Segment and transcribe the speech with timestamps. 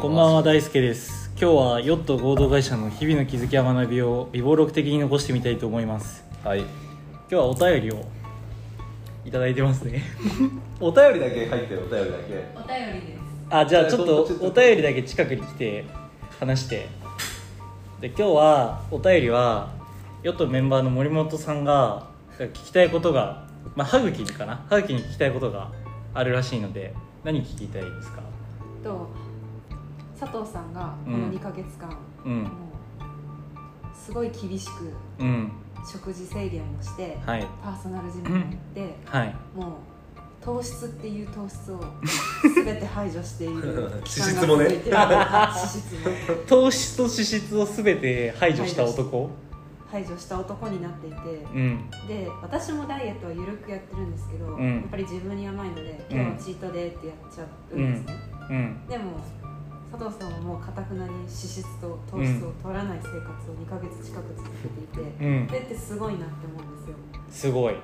[0.00, 1.30] こんばんは大輔です。
[1.40, 6.24] 今日はヨット合同会社の日々の気づきや学びを微暴録的に残してみたいと思います。
[6.44, 6.60] はい。
[6.60, 6.68] 今
[7.28, 8.04] 日はお便りを
[9.24, 10.02] いただいてますね。
[10.80, 12.46] お便りだけ入ってるお便りだけ。
[12.54, 13.20] お便りです。
[13.50, 15.84] あじゃあちょっとお便りだけ近くに来て
[16.38, 16.88] 話して。
[18.00, 19.70] で今日はお便りは
[20.22, 22.08] ヨットメンバーの森本さんが
[22.38, 24.64] 聞きたいことがまあ歯茎にかな。
[24.68, 25.70] 歯茎に聞きたいことが
[26.14, 26.94] あるらしいので
[27.24, 28.20] 何聞きたいですか？
[28.84, 29.08] と
[30.18, 31.22] 佐藤さんがこうん。
[31.22, 32.42] の2ヶ月間、うん。
[32.44, 32.50] もう
[33.94, 35.52] すごい厳しくうん。
[35.90, 37.46] 食事制限をして、はい。
[37.62, 39.34] パーソナルジムに行って、はい。
[39.54, 39.70] もう
[40.40, 41.80] 糖質っていう糖質を
[42.54, 44.68] 全て排除している脂質もね。
[46.46, 49.30] 糖質と脂質を全て排除した男？
[49.90, 51.16] 排除した男になっていて、
[51.54, 51.90] うん。
[52.08, 54.76] で私もダイエットは緩くやってるんですけど、うん。
[54.76, 58.14] やっぱり自分に甘いので今日はチートデーってやっちゃうんですね、
[58.50, 58.86] うん。
[58.88, 59.12] でも
[59.92, 65.46] 佐藤さんはもうかたくなに脂質と糖質を取らない生活を2ヶ月近く続けていて、うん。
[65.46, 66.96] それってすごいなって思うんですよ。
[67.30, 67.74] すごい。
[67.74, 67.80] だ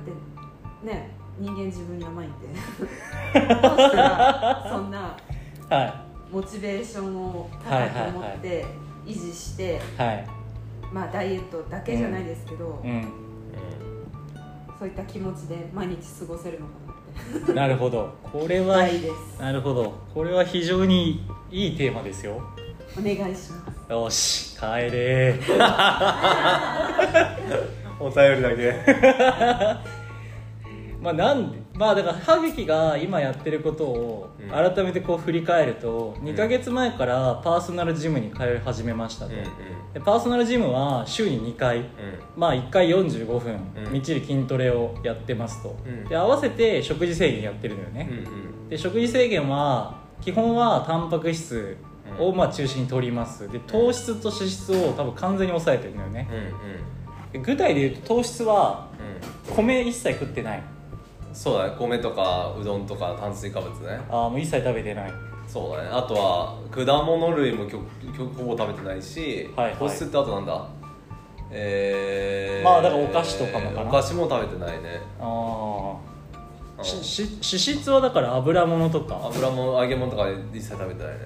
[0.00, 0.10] って
[0.86, 5.16] ね人間自分に甘いんでどうしたらそんな
[5.68, 8.64] はモチベーションを高く持って
[9.06, 10.26] 維持して、いはい。
[10.92, 13.12] まあダイエットだけじゃないですけど、うん。
[14.78, 16.72] そういった気持ちで毎日過ごせるのか
[17.32, 17.52] なって。
[17.52, 18.12] なるほど。
[18.22, 19.40] これはないです。
[19.40, 19.94] なるほど。
[20.12, 22.42] これは非常にいいテーマですよ。
[22.98, 23.52] お願いします。
[23.88, 25.36] よし帰れ。
[28.00, 28.74] お便りだけ。
[31.00, 34.48] まあなんでまあだから歯茎が今やってることをうん。
[34.50, 39.44] 改めてこう振り返ると、2ヶ月前からパーソナルジムに通い始めましたと、うんうん。
[39.94, 41.84] でパーソナルジムは週に2回。
[42.36, 43.92] まあ1回45分、うん。
[43.92, 46.04] みっちり筋トレをやってますと、うん。
[46.08, 48.20] で合わせて食事制限やってるのよね、うんう
[48.66, 48.68] ん。
[48.68, 51.76] で食事制限は基本はタンパク質
[52.18, 53.46] をまあ中心に取ります。
[53.50, 56.28] で糖質と脂質を多分完全に抑えてるのよね。
[56.30, 57.42] うんうん。
[57.44, 58.88] で具体で言うと糖質は
[59.48, 59.56] うん。
[59.56, 60.62] 米一切食ってない。
[61.34, 61.74] そうだね。
[61.78, 64.00] 米とかうどんとか炭水化物ね。
[64.08, 65.12] ああもう一切食べてない。
[65.46, 65.90] そうだね。
[65.92, 67.80] あとは果物類もきょ
[68.38, 69.76] ほぼ食べてないし、はいはい。
[69.76, 70.66] 糖質ってあとなんだ？
[71.50, 73.90] えー、まあだからお菓子とかもかな。
[73.90, 75.02] お菓子も食べてないね。
[75.20, 76.13] ああうん
[76.84, 79.20] しし脂質はだから油物とか？
[79.26, 81.20] 油も揚げ物とか一切食べてないね。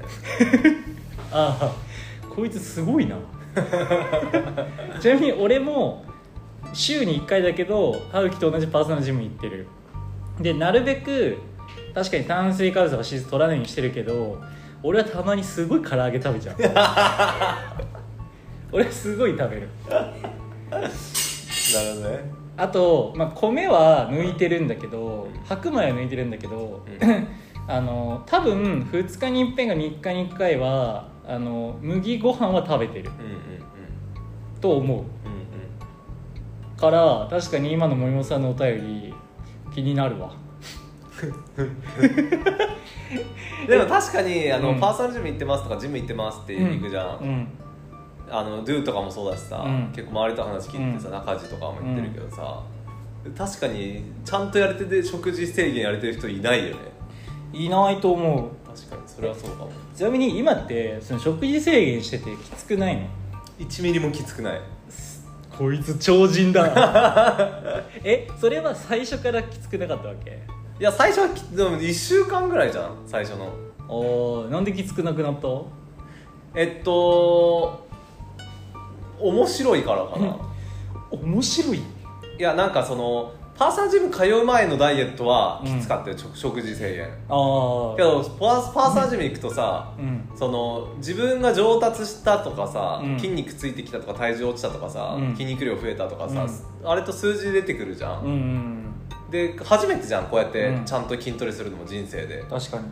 [1.32, 1.72] ああ
[2.34, 3.16] こいつすごいな。
[5.00, 6.04] ちなみに俺も
[6.72, 9.66] 週に1回だけど歯茎と同じパーソナルジムに行ってる。
[10.40, 11.36] でなるべく
[11.94, 14.40] 確かに炭水化物とか脂質取らないようにしてるけど
[14.82, 16.56] 俺はたまにすごい唐揚げ食べちゃう。
[18.76, 19.68] 俺すごい食べる。
[19.90, 20.10] なる
[21.96, 26.90] ほどねあと、まあ、米は抜いてるんだけど白米は抜いてるんだけど、う
[27.70, 33.10] あの多分2日に一遍か3日に1回はあの麦ご飯は食べてる。
[33.18, 33.38] うんうん
[34.60, 34.98] と思う。
[34.98, 36.76] うんうん。
[36.76, 39.14] から確かに今の森本さんのお便り
[39.72, 40.32] 気になるわ。
[41.56, 41.76] う ん
[43.68, 44.80] でも確かにあの、うん。
[44.80, 47.48] パーソナルジム行ってますとかジム行ってますって行くじゃん、うん
[48.30, 49.92] あのドゥとかもそうだしさ、うん。
[49.94, 51.14] 結構周りと話聞いてさ、うん。
[51.14, 52.62] 中地とかも言ってるけどさ、
[53.36, 56.80] 確かにちゃんとやれてて食事制限やれてる人いないよね。
[57.52, 58.50] いないと思う。
[58.68, 59.70] 確かにそれはそうかも。
[59.96, 63.02] ちなみに今ってその食事制限しててきつくないの
[63.58, 64.60] ？1ミリもきつくない。
[65.56, 67.82] こいつ超人だ。
[68.04, 70.38] えそれは最初からきつくなかったわけ？
[70.78, 73.52] いや最初はきでも1週間ぐらいじゃん最初の。
[73.88, 75.48] おーなんできつくなくなった？
[76.54, 77.87] えっと
[79.20, 80.36] 面白いからかな、
[81.10, 81.78] 面白い？
[81.78, 81.82] い
[82.38, 87.06] やなんかそのパーソナルジム通う前のダイエットはうんきつかったよ、食食事制限。
[87.06, 90.28] ああけどパーパーソナルジム行くとさ、うん。
[90.36, 93.18] その自分が上達したとかさ、うん。
[93.18, 95.32] 筋肉ついてきたとか体重落ちたとかさ、うん。
[95.32, 96.46] 筋肉量増えたとかさ、
[96.84, 98.84] あれと数字出てくるじゃん、うんうん。
[99.32, 100.84] で初めてじゃんこうやってうん。
[100.84, 102.84] ちゃんと筋トレするのも人生で、確かに。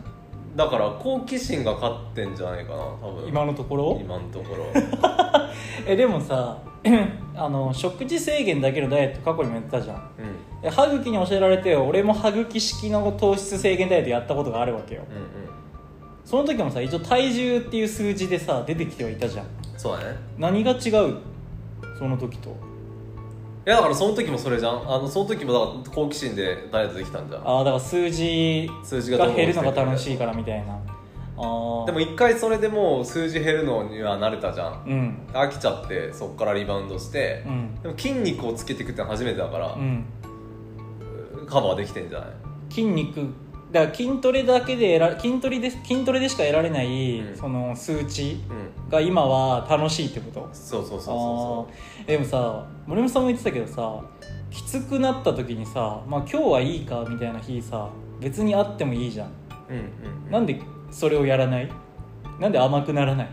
[0.57, 3.29] だから好奇心が勝ってんじゃないかな多分。
[3.29, 3.97] 今のところ？
[4.01, 4.65] 今のところ
[5.87, 6.57] えでもさ
[7.35, 9.97] あの食事制限だけのダイエット過去にもやってたじゃん。
[9.97, 15.01] うで歯茎に教えられて俺も歯茎式の糖質制限ダイエットやったことがあるわけよ。
[15.03, 15.27] んうんうん。
[16.25, 19.45] その時もさ一応体重っていう数字でさ出てきてはいたじゃん。
[19.77, 20.15] そうだね。
[20.37, 21.17] 何が違う？
[21.97, 22.49] その時と。
[22.49, 24.89] いやだからその時もそれじゃん。
[24.89, 27.47] あのその時もだから好奇心でダイエットできたんじゃん。
[27.47, 30.79] ああだから数字数字が減るのが楽しいからみたいな
[31.85, 34.83] でも一回それでもう数字減るのには慣れたじゃん。
[34.87, 35.17] うん。
[35.33, 37.75] 飽きちゃってそっからリバウンドしてう、ん。
[37.83, 40.05] でも筋肉をつけていくってのは初めてだからう、ん。
[41.47, 42.29] カバーできてんじゃない？
[42.71, 43.27] 筋肉。
[43.71, 47.37] だから筋トレだけで筋トレで筋トレでしか得られない、うん。
[47.37, 48.89] その数値うん。
[48.89, 50.49] が今は楽しいってこと？
[50.53, 52.07] そうそうそうそあー。
[52.07, 54.01] でもさ森本さんも言ってたけどさ
[54.49, 57.89] きつくなった時にさ、まあ、今日はいいかみたいな日さ
[58.19, 59.27] 別にあってもいいじゃん。
[59.27, 59.31] う
[59.69, 59.77] うん
[60.25, 60.31] うん。
[60.31, 60.59] なんで
[60.91, 61.69] それをやらない？
[62.39, 63.29] なんで甘くならない？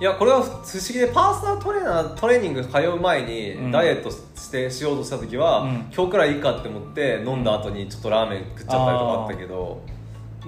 [0.00, 0.62] いやこれは不思
[0.92, 3.70] 議でパーソナルトレーナートレーニング通う前にうん。
[3.72, 5.90] ダイエットしてしようとした時は、うん。
[5.92, 9.82] 今日くらいいいかって思って飲んだ後にちょっとラーメン食っちゃったりとかあったけど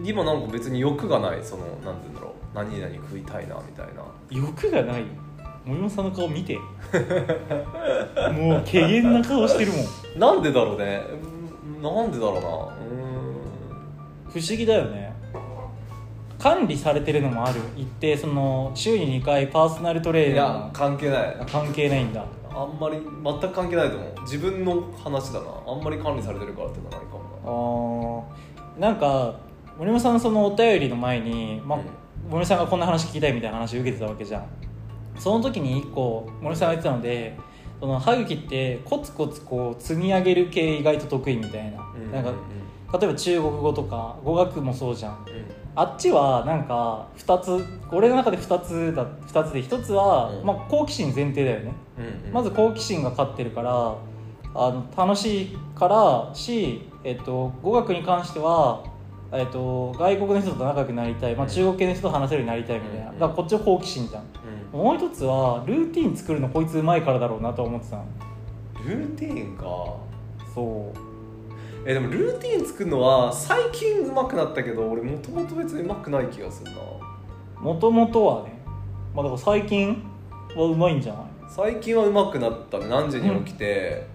[0.05, 2.33] 今なんか別に欲がないそのなんて言うんだろう。
[2.55, 4.05] 何々食いたいなみたいな。
[4.31, 5.05] 欲がない？
[5.65, 6.57] 森本さんの顔見て。
[6.57, 6.63] も
[8.59, 10.19] う怪げな顔してるもん。
[10.19, 11.03] なんでだろうね。
[11.75, 12.41] うんなんでだろうな。
[12.41, 12.43] う
[14.31, 15.10] 不思議だよね
[16.41, 17.61] 管理されてるのもある。
[17.77, 20.73] 一定その週に2回パーソナルトレーナー。
[20.73, 21.37] 関係ない。
[21.47, 22.25] 関係ないんだ。
[22.51, 24.23] あんまり全く関係ないと思う。
[24.23, 25.49] 自分の話だな。
[25.67, 28.27] あんまり管理されてるからっていうのはないかも
[28.67, 28.81] あー。
[28.81, 29.35] なんか
[29.79, 31.85] 森本さんのそのお便りの前に、まあうん。
[32.25, 34.47] 森本さんがこんな話聞きたいみたいな話を受けてたわけじゃん。
[35.19, 37.37] その時に一個森本さんが言ってたので
[37.81, 45.17] その歯茎ってコツコツこう積み上げる系意外と得意みたいな,、ななんかう例えば中国語とか語学もそうじゃんん。
[45.17, 50.45] うんあっちはなんか2つ俺の中で2つだ2つで1つは、うん。
[50.45, 51.73] まあ、好奇心前提だよね。
[51.99, 52.33] うんうん。
[52.35, 53.97] まず好奇心が勝ってるから
[54.55, 58.85] あの楽しいからし、えっと、語学に関しては、
[59.33, 61.51] えっと、外国の人と仲良くなりたい、まあ、うん。
[61.51, 64.25] 中国系の人と話せるようになりたいみたいな、うんだからこっちは好奇心じゃん。
[64.75, 64.81] うん。
[64.81, 68.05] もう一つはルーティン作るのこいつうまいからだろうなと思ってたの。
[68.85, 69.65] ルーティーンか。
[70.55, 71.10] そう
[71.87, 76.79] えでもルーティーン作るのは最近うまくなったけど俺もともと別にうまくない気がするな。
[77.61, 78.61] もともとはね、
[79.15, 80.03] まあ、だから最近
[80.57, 81.23] はうまいんじゃない？
[81.49, 82.87] 最近はうまくなったね。
[82.89, 84.07] 何時に起きて、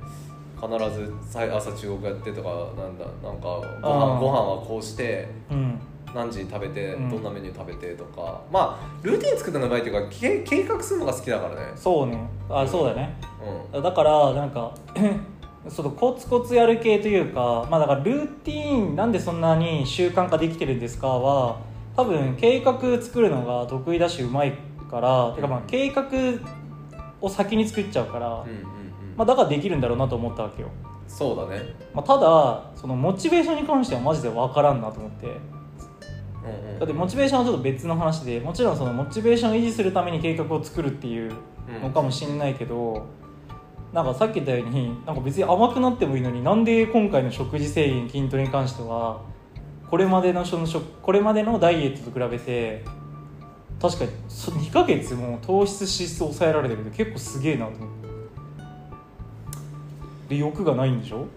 [0.55, 2.49] 必ずさ朝中国やってとか
[2.81, 5.79] なんだなんかご飯ご飯はこうしてうん。
[6.13, 7.09] 何時に食べて、うん。
[7.09, 8.41] どんなメニュー食べてとか。
[8.49, 11.73] まあルーティン作ったのがうまいっていうかけ計画するのが好きだからね。
[11.75, 12.17] そうね。
[12.49, 13.13] あそうだね。
[13.73, 14.73] うだからなんか
[15.69, 21.59] そのコツコツやる系というかまあだからルーティーンなんでそんなに習慣化できてるんですかは
[21.95, 24.53] 多分計画作るのが得意だしうまい
[24.91, 26.05] からてかまあ計画
[27.21, 28.55] を先に作っちゃうから、んうんうんうん。
[29.17, 30.69] まあ、だからできるんだろうなと思ったわけよ、
[31.07, 31.75] そうだね。
[31.93, 35.27] まあ、ただそのモチベーションに関してはマジで分からんなと思って。
[35.27, 36.79] うんうん。
[36.79, 41.33] だってモチベーションはちょっと別の話でもちろんそのモチベーションを維持するために計画を作るっていう
[41.81, 43.07] のかもしれないけど、
[43.95, 49.21] なんかさっき言ったようになんか別に甘くなってもいいのになんで今回の食事制限筋トレに関しては
[49.89, 52.83] これまでのその食これまでのダイエットと比べて
[53.81, 57.89] 確かにそ2ヶ月も糖質脂質抑えられてるって結構すげえなと思っ
[60.27, 60.35] て。
[60.35, 61.27] で欲がないんでしょ？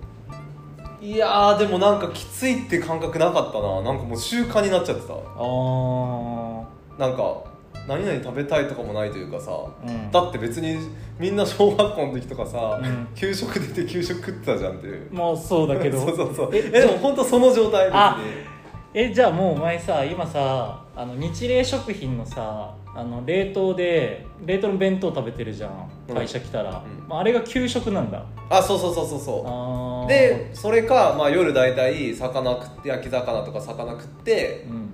[1.00, 3.82] いやーでもなんかきついって感覚なかったな。
[3.82, 5.14] なんかもう習慣になっちゃってた。
[5.14, 5.20] ああ
[6.98, 7.44] なんか
[7.88, 9.50] 何々食べたいとかもないというかさ
[9.82, 10.10] うん。
[10.10, 10.76] だって別に
[11.18, 13.08] みんな小学校の時とかさ、うん。
[13.14, 15.08] 給食出て給食食ってたじゃんっていう。
[15.10, 15.98] まあそうだけど。
[16.06, 16.50] そうそうそう。
[16.52, 17.90] ええでも本当その状態
[18.92, 25.90] えじゃあもうお前さ今さあの日霊食品のさあの冷凍で冷凍の弁当食べてるじゃん。
[26.08, 26.14] うん。
[26.14, 27.08] 会社来たら、うん。
[27.08, 28.22] まあ、あれが給食なんだ。
[28.50, 30.08] あそうそうそうそうそう。
[30.08, 34.87] でそれか、まあ、夜大体魚食って焼き魚とか魚食ってうん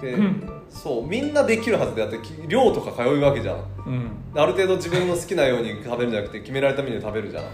[0.00, 0.50] で、うん。
[0.68, 3.56] そうみんなできるはずでだってき寮とか通うわけじゃん。
[3.86, 4.10] うん。
[4.34, 7.44] ある程度自分の好きなように食べるんじゃなくて決められたメニュー食べるじゃん、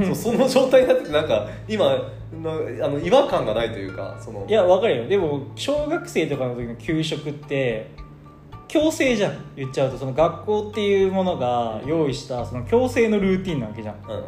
[0.00, 0.14] うん。
[0.14, 1.84] そうその状態になっててなんか今
[2.32, 4.46] のあの違和感がないというかその。
[4.48, 5.08] いやわかるよ。
[5.08, 7.90] でも小学生とかの時の給食って
[8.68, 9.38] 強制じゃん。
[9.56, 13.96] 言っちゃうとその学校っていうものが用意したその強制のルーティンなわけじゃん。
[14.04, 14.26] うんうんうん。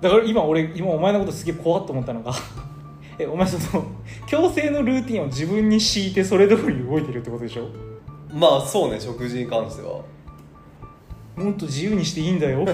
[0.00, 2.32] だから今俺今お前のことすげえ怖っと思ったのが
[3.20, 3.84] えお前その
[4.26, 7.68] 強制のルーティンを自分に敷いてそれ通り動いてるってことでしょ？
[8.32, 10.02] まあそうね食事に関しては。
[11.36, 12.64] もっと自由にしていいんだよ。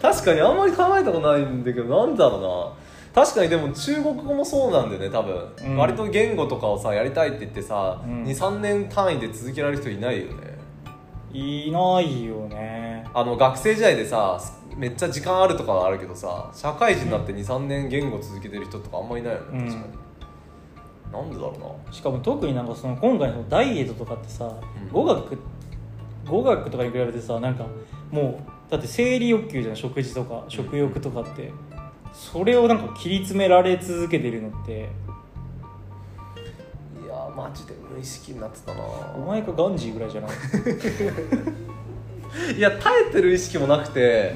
[0.00, 3.22] 確かにあんまり考えたことないんだけどなんだろうな。
[3.24, 5.76] 確かにでも中国語もそうなんでね多分、うん。
[5.76, 8.24] 割と言語とかをさやりたいって言ってさ、うん。
[8.24, 10.58] 23年単位で続けられる人いないよね。
[11.32, 14.40] いないよねあの学生時代でさ
[14.76, 19.86] めっちゃ時間あるとかはあるけどさ社会人になって23年言語続けてる人とかあんまいないよね確か
[21.10, 24.88] に、なんでだろしかも特になんかその今回のダイエットとかってさ、うん。
[24.88, 25.38] 語学
[26.26, 27.66] 語学とかに比べてさなんか
[28.10, 31.52] もうだって生理欲求じゃん食事とか食欲とかって、
[32.14, 34.88] それをなんか切り詰められ続けてるのって。
[37.02, 38.82] ういやマジで無意識になってたな
[39.14, 40.30] お前かガンジーぐらいじゃない、
[42.56, 44.34] いや耐えてる意識もなくて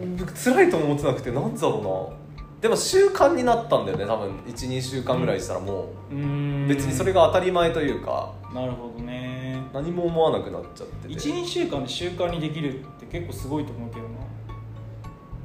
[0.00, 2.14] う、ん、辛いとも思ってなくてなんでだろ
[2.60, 4.38] でも習慣になったんだよね多分。
[4.46, 6.14] 12週間ぐらいしたらもう。
[6.14, 6.64] ーん。
[6.64, 8.32] う別にそれが当たり前というか。
[8.52, 9.62] なるほどね。
[9.74, 11.14] 何も思わなくなっちゃってて。
[11.14, 14.16] 12週間で習慣にできるって結構すごいと思うけどな。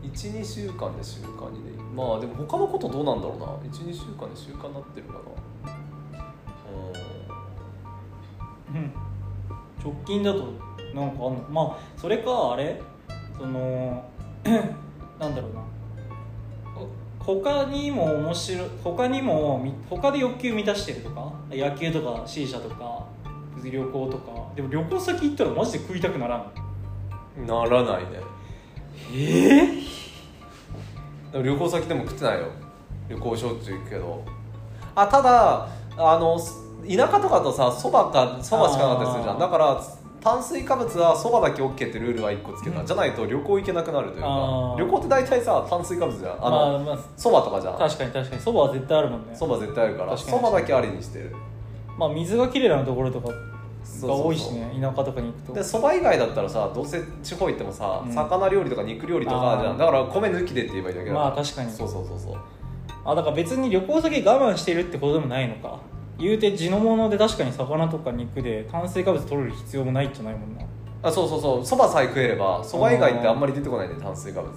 [0.03, 3.45] 12週間で習慣にでまあでも他のことどうなんだろうな。
[3.71, 5.19] 12週間で習慣になってるかな。
[8.73, 8.93] うん。
[9.83, 10.53] 直近だと
[10.93, 11.45] なんかあんの？
[11.49, 12.81] まあそれかあれ？
[13.37, 14.03] その
[15.19, 15.61] なんだろうな。
[16.73, 16.87] ほ
[17.19, 21.31] 他にも面白い他にもみ他で欲求満たしてるとか？
[21.51, 23.05] 野球とか C 社とか？
[23.63, 24.31] 旅行とか？
[24.55, 26.51] でも旅行先行ったらマジで食いたくならん
[27.37, 28.09] うんならないね。
[29.13, 29.67] ええ
[31.31, 32.47] でも旅行先でも食ってないよ。
[33.09, 34.23] 旅行しょっちゅう行くけど。
[34.95, 35.67] あただ
[35.97, 36.37] あの
[36.87, 39.39] 田舎とかだとさそばかそばしかなかったりするじゃん。
[39.39, 39.81] だから
[40.21, 42.85] 炭水化物はそばだけ OK ってルールは1個つけた、うん。
[42.85, 44.75] じゃないと旅行行けなくなるというか。
[44.77, 46.31] 旅行って大体さ炭水化物じゃん。
[46.33, 47.77] あのまあまあそば、とかじゃん。
[47.77, 48.41] 確かに確かに。
[48.41, 49.35] そばは絶対あるもんね。
[49.35, 50.15] そば絶対あるから。
[50.15, 51.35] そばだけありにしてる。
[51.97, 53.29] まあ水がきれいなところとか
[53.83, 54.71] そうが多いしね。
[54.79, 55.53] 田舎とかに行くと。
[55.53, 58.13] でそば以外だったらさどうせ地方行ってもさ、うん。
[58.13, 59.77] 魚料理とか肉料理とかじゃん。
[59.77, 61.71] だから米抜きでって言えばいいだけだまあ確かに。
[61.71, 62.37] そうそうそうそう。
[63.03, 65.79] あだから別に旅行先我慢してるってことでもないのか
[66.21, 70.63] 言うて地のもので確かに魚とか肉で炭水化物取る必要もないじゃないもんな。
[71.03, 71.65] あそうそうそう。
[71.65, 74.51] そばさえ食えればそば以外ってあんまり出てこないね炭水化物。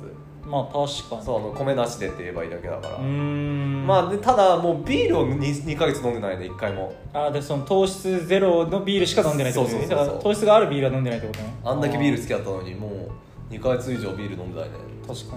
[0.46, 0.74] まあ確
[1.08, 1.22] かに。
[1.22, 3.86] そうあの米なしでって言えばいいだけだから、うーん。
[3.86, 6.92] まあでただもうビールを 2, 2ヶ月飲んでないね1回も。
[7.12, 9.86] あでその糖質ゼロのビールしか飲んでないってことね。
[9.86, 11.54] だから糖質があるビールは飲んでないってことね。
[11.64, 14.76] あんだけビールあ好きだったのにもう2ヶ月以上ビール飲んでないね。
[15.06, 15.36] 確か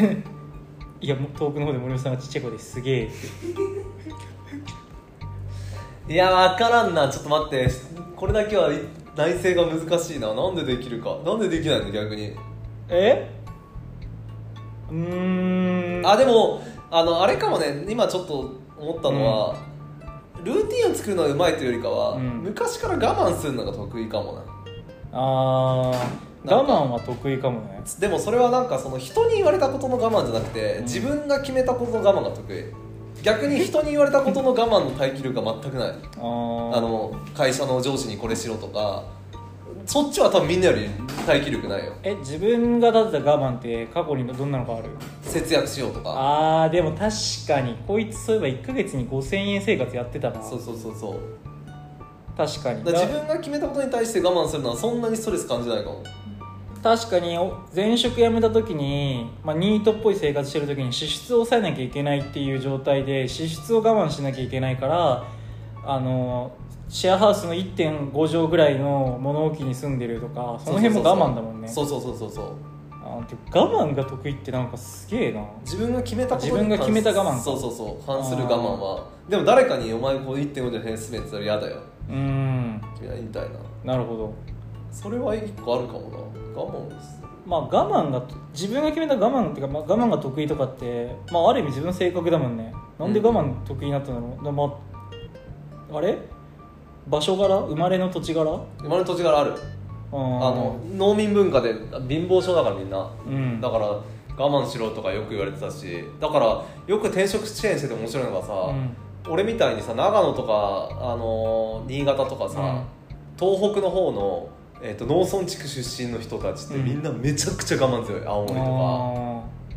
[0.00, 0.22] に
[1.00, 3.16] いやもう遠くの方で森本さんがちっちゃい声ですげえって。
[6.12, 7.08] いや分からんな。
[7.08, 7.70] ちょっと待って。
[8.16, 8.68] これだけは
[9.16, 10.34] 内政が難しいな。
[10.34, 11.18] なんでできるか。
[11.24, 12.34] なんでできないの逆に。
[12.88, 13.30] え？
[14.90, 16.06] うーん。
[16.06, 17.86] あでもあのあれかもね。
[17.88, 19.56] 今ちょっと思ったのは、
[20.44, 22.42] ルーティンを作るのがうまいというよりかは、うん。
[22.42, 24.42] 昔から我慢するのが得意かもな。
[25.12, 25.92] あー。
[25.92, 26.06] なんか
[26.44, 27.82] 我慢は得意かもね。
[27.98, 30.82] でもそれはなんかその人に言われたことの我慢じゃなくて、うん。
[30.84, 32.64] 自分が決めたことの我慢が得意。
[33.22, 35.88] 逆に人に言われたことの我慢の耐久力が全くない。
[35.90, 39.04] あの会社の上司にこれしろとか。
[39.86, 40.88] そっちは多分みんなより
[41.26, 41.94] 耐久力ないよ。
[42.02, 44.88] え自分が立てた我慢って過去にどんなのかある？
[45.22, 46.14] 節約しようとか。
[46.64, 47.10] あーでも確
[47.48, 50.42] かにこいつそういえば1ヶ月に5000円生活やってたな。
[50.42, 51.20] そうそうそうそう。
[52.36, 52.84] 確かに。
[52.84, 56.02] だから自分が決めたことに対して我慢するのはそんなにストレス感じないかも
[56.82, 65.24] 確かにお前職辞めた時に、まあ、ニートっぽい生活してる時に支出を抑えなきゃいけないっていう状態で支出を我慢しなきゃいけないから
[65.84, 66.52] あの
[66.88, 71.68] シェアハウスの1.5畳ぐらいの物置に住んでるとかその辺も我慢だもんね。
[71.68, 72.54] そうそうそうそうそう。
[73.02, 73.20] あ
[73.54, 75.42] 我慢が得意ってなんかすげえな。
[75.64, 77.40] 自分が決めた自分が決めた我慢か。
[77.40, 78.04] そうそうそう。
[78.04, 79.06] 反する我慢は。
[79.28, 81.76] でも誰かに「お前こう1.5で変進めって言ったら嫌だよ。
[82.08, 82.82] うーん」
[83.22, 83.50] みたいな。
[83.84, 84.34] なるほど
[84.90, 86.18] それは一個あるかもな。
[86.60, 87.22] 我慢です。
[87.46, 92.72] まあ我慢が自分が決めた我慢っていうか、まあ、我慢が得意とかって、まあ、ある意味自分の性格だもんね。
[92.98, 94.64] なんで我慢得意になったんだろう、だま
[95.92, 96.18] あ、あれ？
[97.08, 97.60] 場所柄？
[97.60, 98.44] 生まれの土地柄？
[98.78, 99.54] 生まれの土地柄ある。
[100.12, 101.72] ああの農民文化で
[102.08, 103.10] 貧乏症だからみんな。
[103.26, 103.60] うん。
[103.60, 104.02] だから我
[104.36, 106.04] 慢しろとかよく言われてたし。
[106.20, 108.96] だからよく転職支援してて面白いのがさ、うん。
[109.32, 112.82] 俺みたいにさ長野とか、あのー新潟とかさ、
[113.38, 114.48] 東北の方の、
[114.82, 116.84] えー、と農村地区出身の人たちってうん。
[116.84, 118.60] みんなめちゃくちゃ我慢強い青森と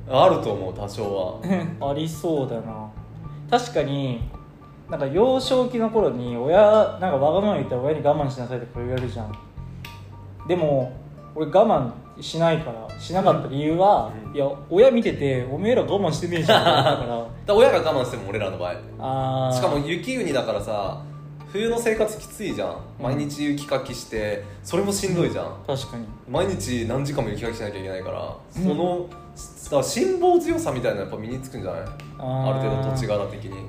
[0.07, 1.41] あかあると思う多少は。
[1.41, 2.89] ー ありそうだな。
[3.51, 4.21] 確かに
[4.89, 9.31] なんか幼少期の頃に親なんかわがまま言ったら親に我慢しなさいってこれ言われるじゃん。
[10.47, 10.91] でも
[11.35, 11.51] 俺我
[12.17, 14.35] 慢しないからしなかった理由は、うん。
[14.35, 18.73] いや親見てておめえら我慢してねえじゃん だから親が我慢しても俺らの場合。
[18.99, 19.55] あー。
[19.55, 21.01] しかも雪国だからさ
[21.53, 22.77] 冬の生活きついじゃん。
[22.99, 25.63] 毎日雪かきしてそれもしんどいじゃん。
[25.67, 26.05] 確かに。
[26.27, 28.77] 毎日何時間も雪かきしなきゃいけないからそうん。
[28.77, 31.81] の、だから辛抱強さみたいなのやっぱ身につくんじゃない？
[32.17, 33.67] あある程度土地が柄的に。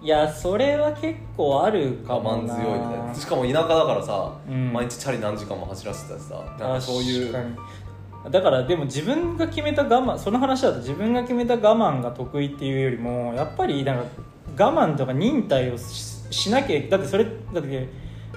[0.00, 2.54] いやそれは結構あるか我もな。
[2.54, 3.12] 慢強いみたいな。
[3.14, 4.72] しかも田舎だからさ、うん。
[4.72, 8.30] 毎日チャリ何時間も走らせてたしさなんかそういう確かに。
[8.30, 14.27] だからでも自分が決めた我慢その話だと自分が決めた我慢が得意っていうよりもやっぱりなんか我
[14.66, 17.88] 慢とか忍耐をししなきゃだってそれだって、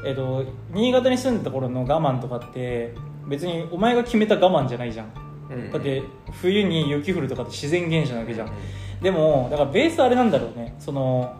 [0.05, 2.93] えっと新潟に住んでた頃の我慢とかって
[3.27, 5.11] 別にお前が決めた我慢じゃないじゃん。
[5.49, 5.71] うん。
[5.71, 6.01] だって
[6.31, 8.47] 冬に雪降るとかって自然現象なわけじゃん。
[8.47, 8.53] うん
[9.01, 10.75] でもだからベースあれなんだろうね。
[10.79, 11.35] その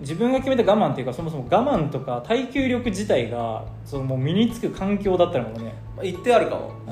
[0.00, 5.74] 自分が決めた我慢っていうかそもそも我慢とか耐久力自体がそのもう身につく環境だったのかもね。
[5.96, 6.72] まあ、言ってあるかも。
[6.86, 6.90] う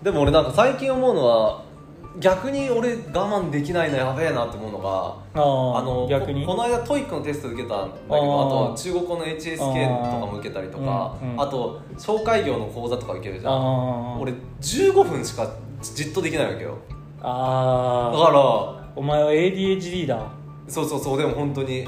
[0.00, 0.04] ん。
[0.04, 1.62] でも俺なんか最近思うのは
[2.18, 6.44] 逆に俺我慢できないのやべえなって思うのがああの逆に？
[6.44, 8.18] ここの間 TOEIC のテスト受けたんだけどあ
[8.50, 14.20] とは中国語の HSK とかも受けたりとかあと紹介業の講座とか受けるじゃん。
[14.20, 15.48] 俺15分しか
[15.80, 16.76] じっとできないわけよ。
[17.20, 20.26] だああからお前は ADHD だ。
[20.68, 21.84] そうそうそうでも本当に。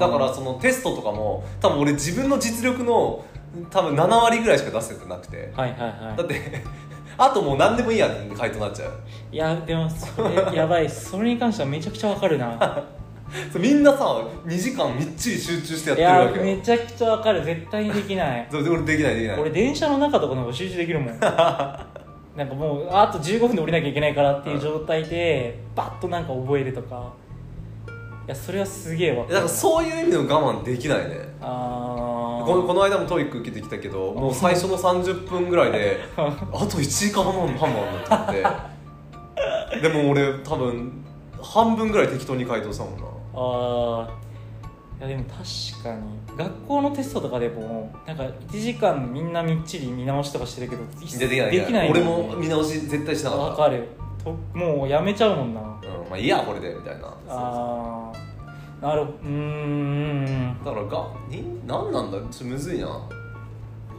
[0.00, 3.24] だからそのテストとかも多分俺自分の実力の
[3.70, 5.52] 多分7割ぐらいしか出せてなくて。
[5.54, 6.64] はいはいはだって
[7.18, 8.92] あともう何でもいいやん回答になっちゃう。
[9.32, 10.88] いいやでもそれやばい。
[10.88, 12.84] それに関してはめちゃくちゃわかるな。
[13.52, 16.44] そうみんなさ2時間みっちり集中してやってるわけよ。
[16.44, 17.44] めちゃくちゃわかる。
[17.44, 18.46] 絶対にできない。
[18.50, 19.40] そうで俺できないできない。
[19.40, 21.18] 俺電車の中とかの方が集中できるもん。
[21.20, 27.12] なんかもうあと15分で降りなきゃいけないからっていう状態でバッとなんか覚えるとか。
[27.25, 27.25] い
[28.28, 29.24] やそれはすげえわ。
[29.24, 31.20] かるだからそういう意味での我慢できないね。
[31.40, 38.32] あこのこの間も TOEIC 受けてきたけどもう最初の30分ぐらいで あと1時間半もあんだっ
[39.72, 39.80] て。
[39.80, 41.04] でも俺多分
[41.42, 43.04] 半分ぐらい適当に回答したもんな。
[43.34, 44.26] あー。
[44.98, 46.02] いやでも確かに。
[46.38, 53.44] 学校のテストとかでもなんか1時間みんなみっちり見直しとかしてるけど一でできないできない俺も見直し絶対しなかった。
[53.44, 53.88] わかる。
[53.98, 54.05] と
[54.54, 55.60] もうやめちゃうもんな。
[55.60, 55.66] うん、
[56.10, 57.08] まあいいやこれでみたいな。
[57.28, 58.12] あ
[58.80, 60.58] あなるうーん。
[60.64, 62.18] だからがに何なんだ？
[62.30, 62.86] ちょむずいな。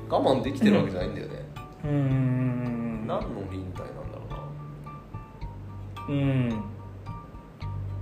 [0.10, 1.46] 我慢できてるわけじゃないんだよね、
[1.84, 3.08] うーん。
[3.08, 4.22] 何の忍耐なんだろ
[6.08, 6.24] うな。
[6.24, 6.64] うん。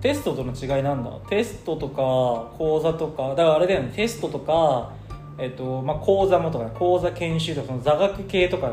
[0.01, 1.09] テストとの違いなんだ？
[1.27, 3.91] テストとか講座とかだからあれだよね。
[3.95, 4.91] テストとか
[5.39, 6.71] えっとまあ講座もとかね。
[6.77, 8.71] 講座研修とかその座学系とか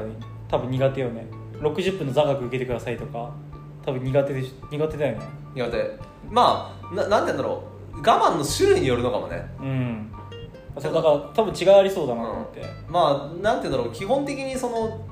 [0.49, 1.27] 多分苦手よね
[1.62, 3.33] 60分の座学受けてくださいとか
[3.85, 5.25] 多分苦手でし苦手だよね。
[5.54, 5.99] 苦手。
[6.31, 7.62] まあななんて言うんだろ
[7.95, 7.99] う。
[7.99, 9.45] 我慢の種類によるのかもね。
[9.61, 10.12] うん。
[10.81, 13.92] そうだから多分違いありそうだなと思って、まあなんて言うんだろう。
[13.92, 15.07] 基本的にその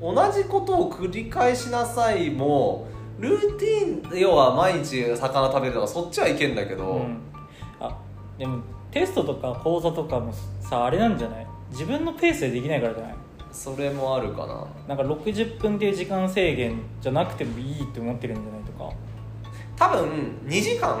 [0.00, 2.88] 同じことを繰り返しなさいも
[3.20, 7.18] ルーティン要は毎日魚食べるとかそっちはいけんだけど、うん、
[7.78, 7.96] あ
[8.36, 11.46] でもテストとか講座とかもさあれなんじゃない？
[11.70, 13.14] 自分のペースでできないからじゃない？
[13.52, 14.66] それもあるかな。
[14.88, 18.90] なんか60分っていう時間制限じゃなくてもいいって思ってるんじゃないとか。
[19.76, 20.98] 多分2時間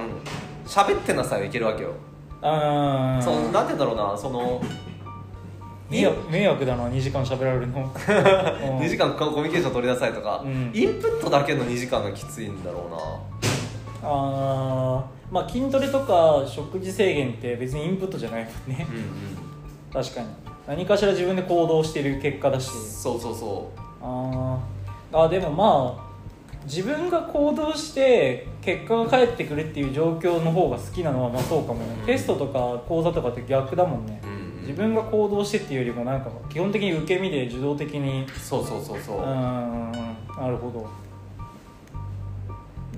[0.66, 1.92] 喋ってなさいはいけるわけよ、
[2.40, 3.22] あー。
[3.22, 4.60] そのなんて言うんだろうなその
[5.90, 7.86] 迷惑迷惑だな2時間喋られるの。
[7.92, 10.70] 2時間コミュニケーション取りなさいとか、うん。
[10.74, 14.08] インプットだけの2時間がきついんだろうな。
[14.08, 15.34] あー。
[15.34, 18.86] まあ筋トレとか食事制限って別にインプットじゃないもんね。
[19.94, 20.02] うん。
[20.02, 20.26] 確かに
[20.66, 22.70] 何かしら自分で行動してる結果だし。
[22.70, 23.70] そうそうそ
[24.00, 25.18] あー。
[25.24, 26.12] あでもまあ
[26.64, 32.06] 自分が行動して結果が返ってくるっていう状況の方が好きなのはまあそうかもね、うん。
[32.06, 34.20] テストとか講座とかって逆だもんね。
[34.24, 34.60] う、、うん。
[34.60, 38.26] 自分が行動してっていうよりもなんか基本的に受け身で受動的に。
[38.38, 39.16] そうそうそうそう。
[39.18, 39.92] う、ん
[40.38, 40.86] なるほど。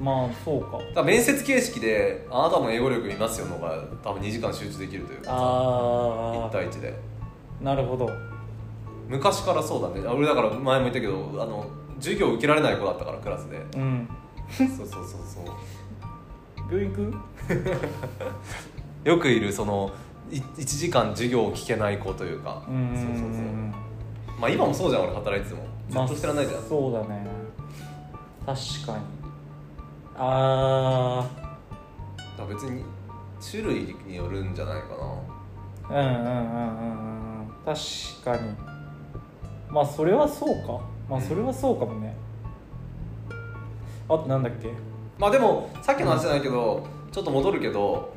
[0.00, 0.78] まあそうか。
[0.94, 5.30] ら面接形式であなたの英語力見ますよのが多分2時間集中できるというかさ。
[5.30, 6.94] 1ああ対1で
[7.60, 8.10] なるほど。
[9.08, 10.06] 昔からそうだね。
[10.06, 11.66] あ俺だから前も言ったけどあの
[11.98, 13.58] 授業受けられない子だったからクラスで。
[13.76, 14.08] うん。
[14.58, 15.44] そうそうそうそう。
[16.70, 17.14] 病院行く？
[19.08, 19.90] よくいるその
[20.30, 22.62] い1時間授業を聞けない子というか。
[22.68, 24.40] うーんそうそうそう。
[24.40, 25.62] まあ今もそうじゃん俺働いてても。
[25.90, 27.26] ずっとしてらんないじゃん、まあそうだね。
[28.46, 29.04] 確かに。
[30.16, 31.26] あ
[32.38, 32.84] だから別に
[33.50, 35.98] 種類によるんじゃないかな。
[35.98, 37.13] あうんうんうんうんうん
[37.64, 37.78] 確
[38.24, 38.54] かに。
[39.70, 40.80] まあそれはそうか。
[41.08, 42.14] まあそれはそうかもね。
[44.08, 44.70] あとなんだっけ？
[45.18, 48.12] まあでもさっきの話じゃないけど、ちょっと戻るけど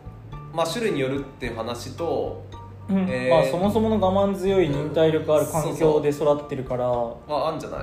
[0.53, 2.43] まあ種類によるっていう話と
[2.89, 2.97] うん。
[3.09, 6.87] えーまあそもそもの我慢強い忍耐力ある環境で育ってるから。
[6.89, 7.79] はあるんじゃない？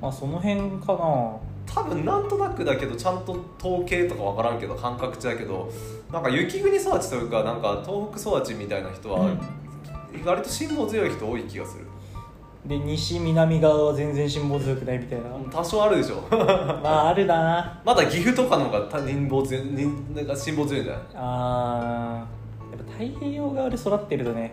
[0.00, 1.36] まあその辺かな。
[1.74, 5.72] 多分なんとなくだけどちゃんと統計とか分からんけど感覚値だけど
[6.12, 9.30] なんか雪国育ちというかなんか東北育ちみたいな人は、
[10.24, 11.86] 割と辛抱強い人多い気がする。
[12.66, 15.24] で西南側は全然辛抱強くないみたいな。
[15.50, 16.22] 多少あるでしょ。
[16.30, 17.80] まああるな。
[17.84, 21.02] まだ岐阜とかの方が辛抱強いになんか辛抱強いんじゃない？
[21.14, 22.76] あー。
[22.76, 24.52] やっぱ太平洋側で育ってるとね。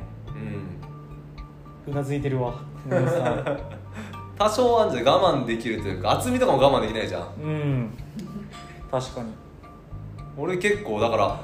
[1.88, 1.94] うん。
[1.94, 2.56] うなずいてるわ
[4.38, 6.12] 多少あんじゃん我慢できるというか。
[6.12, 7.24] 厚みとかも我慢できないじゃん。
[7.44, 7.90] うん。
[8.90, 9.28] 確かに。
[10.38, 11.40] 俺結構だから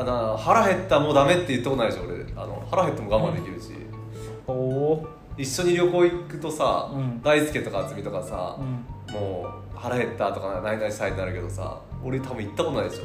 [0.00, 2.24] あな腹減ったもうダメって言ったことないでしょ俺。
[2.36, 3.72] あの腹減っても我慢できるし、
[4.46, 5.06] おお
[5.36, 7.20] 一緒に旅行行くとさ、うん。
[7.22, 9.14] 大輔とか渥美とかさう、ん。
[9.14, 13.04] もう腹減ったとか何々したいってなるけどさ俺多分行ったことないでしょ。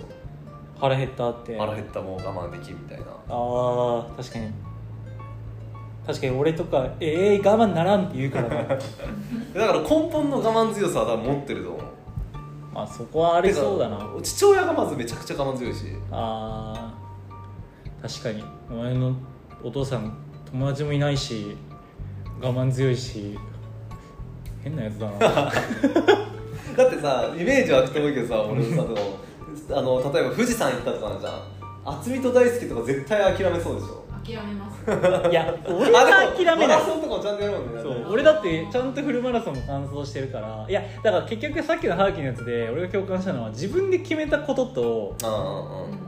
[0.79, 1.57] 腹減ったって。
[1.57, 3.05] 腹減ったもう我慢できみたいな。
[3.27, 4.51] あー確かに。
[6.05, 8.55] 確かに俺とか「ええ我慢ならん」って言うからな。
[8.67, 8.79] だか
[9.55, 11.81] ら根本の我慢強さは多分持ってると思う。
[12.73, 13.97] まあそこはありそうだな。
[13.97, 15.85] てか父親がまずめちゃくちゃ我慢強いし。
[16.11, 16.82] あー
[18.03, 18.43] 確かに。
[18.69, 19.15] お前の
[19.63, 20.15] お父さん
[20.51, 21.55] 友達もいないし
[22.41, 23.39] 我慢強いし
[24.61, 25.19] 変なやつだな。
[26.77, 28.97] だってさイメージ湧くと思うけどさ俺さでも
[29.71, 31.33] あの例えば富士山行ったとかなんじゃん。
[31.85, 34.03] 渥美と大輔とか絶対諦めそうでしょ。
[34.23, 34.83] 諦めます。
[35.31, 36.67] いや俺は諦めマない。
[36.67, 37.81] ラソンとかもちゃんとやるもんね。
[37.81, 40.65] そう俺だってちゃんとフルマラソンも完走してるから。
[40.67, 45.43] いやだから結局さっきのハーキのやつで俺が共感したのは自分で決めたこととうんうん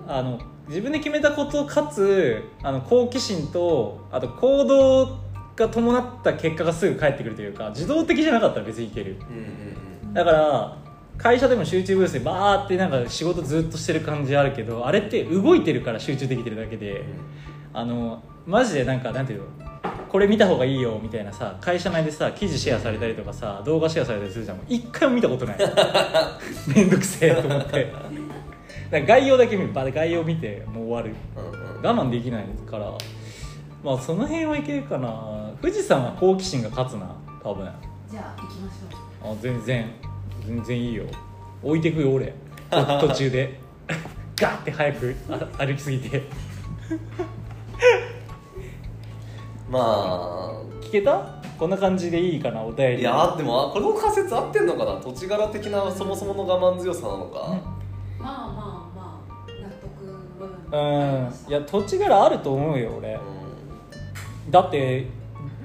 [0.05, 0.11] うん。
[0.11, 5.19] あの自分で決めたことかつあの好奇心とあと行動
[5.55, 9.17] が伴った結果がすぐ返ってくるというか自動的じゃなかったら別にいける。
[10.13, 10.77] だから
[11.17, 17.03] 会社でも集中ブースでバーってなんか仕事ずっとしてる感じあるけどあれって動いてるから集中できてるだけで
[17.73, 19.45] あのマジでなんかなんていうの
[20.09, 24.59] これ見た方がいいよみたいなさ会社内でさ記事シェアされたりとかさ動画シェアされたりするじゃん。
[24.67, 25.57] 一回も見たことない。
[26.73, 27.91] めんどくせえと思って
[28.91, 29.73] だから概要だけ見る。
[29.73, 31.15] バーで概要見てもう終わる。
[31.37, 31.81] うんうん。
[31.81, 32.91] 我慢できないから。
[33.83, 35.51] まあその辺はいけるかな。
[35.61, 37.65] 富士山は好奇心が勝つな多分。
[37.67, 37.73] あ
[38.09, 39.37] じゃあ行きましょう。
[39.41, 39.89] 全然。
[40.45, 41.05] 全然いいよ。
[41.63, 42.33] 置いてくよ俺。
[42.69, 43.59] 途中で。
[44.37, 46.23] ガーって早くあ歩きすぎて。
[49.69, 50.51] まあ。
[50.81, 51.35] 聞けた？
[51.57, 52.99] こんな感じでいいかなお便り。
[52.99, 54.99] いやでもあこの仮説合ってんのかな？
[54.99, 57.74] 土地柄的なそもそもの我慢強さなのか、まあ
[60.77, 61.49] うん。
[61.49, 63.19] いや土地柄あると思うよ俺。
[64.49, 65.07] だって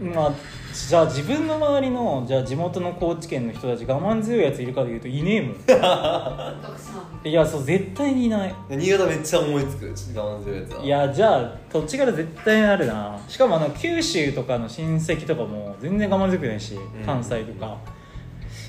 [0.01, 0.33] まあ
[0.73, 5.55] じゃあ自分の周りのじゃあ地元の高知県の人たち我慢強いやついるかでいうといねえもん。
[5.57, 6.93] たくさ
[7.23, 7.29] ん。
[7.29, 8.55] いやそう絶対にいない。
[8.71, 10.85] うん新潟めっちゃ思いつく我慢強いやつは。
[10.85, 13.19] いやじゃあ土地柄絶対にあるな。
[13.29, 17.77] しかもあの九州とかの親戚とかも全然我慢強くないし関西とか、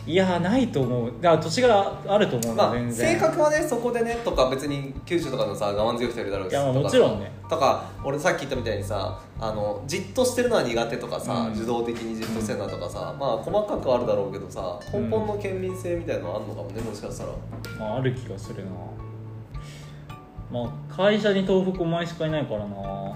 [0.08, 1.14] いやないと思う。
[1.22, 3.14] だから土地柄あると思うな、まあ全然。
[3.14, 7.32] 性格はねそこでねとか別に九州とかのさ我慢強い人いるだろうしいやもちろんね。
[7.48, 11.54] とか俺さっき言ったみたいにさあのじっとしてるのは苦手とかさ、うん。
[11.54, 17.32] 受動的にじっとしてるのとかさ、まあ細かくはあるだろうけどさ根本の県民性みたいなのあるのかもねもしかしたら。
[17.80, 18.72] まあ、ある気がするな。
[20.52, 23.16] まあ会社に東北お前しかいないからな。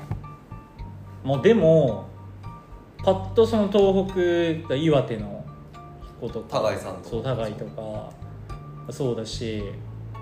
[1.24, 2.06] まあでも
[3.04, 4.08] パッとその東
[4.68, 5.35] 北岩手の
[6.20, 6.62] 子とか。
[6.62, 7.10] 高井さんとか。
[7.10, 8.12] そう高井とか。
[8.92, 9.64] そうだし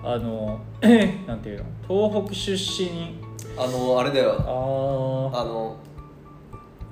[0.03, 0.60] あの
[1.27, 1.65] なんていうの？
[2.12, 3.19] 東北出身。
[3.58, 4.36] あのあれだよ。
[4.39, 5.77] ああの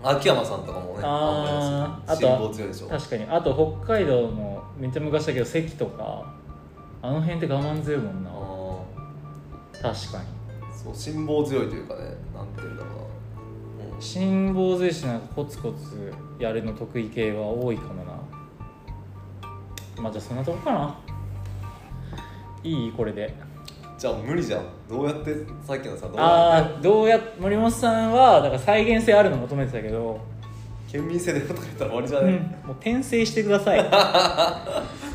[0.03, 2.87] 秋山さんとかもねああ強いでしょ。
[2.87, 3.25] ー確かに。
[3.25, 6.33] あと北海道のめっちゃ昔だけど関とか
[7.01, 8.29] あの辺って我慢強いもんな。
[8.29, 10.25] あ確かに。
[10.71, 12.01] ーそう辛抱強いというかね
[12.33, 14.01] なんていうんだろうな、うん。
[14.01, 18.00] 辛抱強いしなんかコツコツやるの得意系は多いかもな
[20.01, 20.95] まあじゃあそんなとこかな？
[22.63, 22.91] いい？
[22.91, 23.33] これで。
[23.97, 24.65] じゃあ無理じゃん。
[24.89, 25.35] どうやって
[25.65, 26.77] さっきのさどうあやって？
[26.79, 30.19] あどうや森本さんはだから再現性あるの求めてたけど、
[30.91, 32.27] 県民性でとか言ったら終わりじゃね、
[32.63, 33.79] うん、もう転生してください